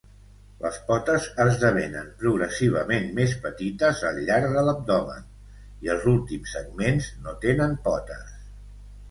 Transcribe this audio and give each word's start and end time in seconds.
Les 0.61 0.77
potes 0.85 1.25
esdevenen 1.43 2.07
progressivament 2.23 3.05
més 3.19 3.35
petites 3.43 4.01
al 4.09 4.17
llarg 4.31 4.57
de 4.57 4.65
l'abdomen 4.69 5.29
i 5.89 5.93
els 5.97 6.09
últims 6.15 6.57
segments 6.59 7.13
no 7.29 7.37
tenen 7.47 7.79
potes. 7.87 8.35